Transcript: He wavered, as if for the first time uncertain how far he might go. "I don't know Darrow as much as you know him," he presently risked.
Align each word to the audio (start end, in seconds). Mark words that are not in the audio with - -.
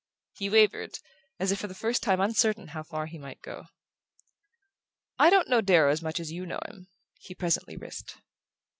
He 0.35 0.49
wavered, 0.49 0.97
as 1.39 1.51
if 1.51 1.59
for 1.59 1.67
the 1.67 1.75
first 1.75 2.01
time 2.01 2.19
uncertain 2.19 2.69
how 2.69 2.81
far 2.81 3.05
he 3.05 3.19
might 3.19 3.39
go. 3.43 3.65
"I 5.19 5.29
don't 5.29 5.47
know 5.47 5.61
Darrow 5.61 5.91
as 5.91 6.01
much 6.01 6.19
as 6.19 6.31
you 6.31 6.43
know 6.43 6.59
him," 6.67 6.87
he 7.19 7.35
presently 7.35 7.77
risked. 7.77 8.17